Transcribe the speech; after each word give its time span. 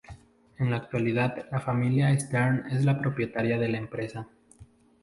En 0.57 0.71
la 0.71 0.77
actualidad 0.77 1.45
la 1.51 1.59
familia 1.59 2.11
Stern 2.19 2.65
es 2.71 2.83
la 2.85 2.99
propietaria 2.99 3.59
de 3.59 3.67
la 3.69 3.77
empresa. 3.77 4.27